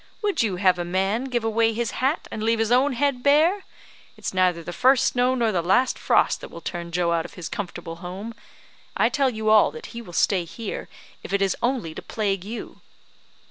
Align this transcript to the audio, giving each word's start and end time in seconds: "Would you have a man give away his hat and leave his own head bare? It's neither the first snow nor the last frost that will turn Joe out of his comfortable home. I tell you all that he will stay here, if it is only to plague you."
"Would 0.23 0.41
you 0.41 0.55
have 0.55 0.79
a 0.79 0.83
man 0.83 1.25
give 1.25 1.43
away 1.43 1.73
his 1.73 1.91
hat 2.01 2.27
and 2.31 2.41
leave 2.41 2.57
his 2.57 2.71
own 2.71 2.93
head 2.93 3.21
bare? 3.21 3.65
It's 4.17 4.33
neither 4.33 4.63
the 4.63 4.73
first 4.73 5.05
snow 5.05 5.35
nor 5.35 5.51
the 5.51 5.61
last 5.61 5.99
frost 5.99 6.41
that 6.41 6.49
will 6.49 6.59
turn 6.59 6.91
Joe 6.91 7.11
out 7.11 7.23
of 7.23 7.35
his 7.35 7.47
comfortable 7.47 7.97
home. 7.97 8.33
I 8.97 9.09
tell 9.09 9.29
you 9.29 9.51
all 9.51 9.69
that 9.69 9.85
he 9.93 10.01
will 10.01 10.13
stay 10.13 10.43
here, 10.43 10.89
if 11.21 11.33
it 11.33 11.41
is 11.43 11.55
only 11.61 11.93
to 11.93 12.01
plague 12.01 12.43
you." 12.43 12.81